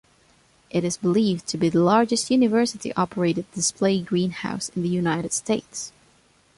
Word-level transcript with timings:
It 0.71 0.83
is 0.83 0.97
believed 0.97 1.45
to 1.49 1.59
be 1.59 1.69
the 1.69 1.79
largest 1.83 2.31
university-operated 2.31 3.45
display 3.51 4.01
greenhouse 4.01 4.69
in 4.69 4.81
the 4.81 4.89
United 4.89 5.31
States. 5.31 5.91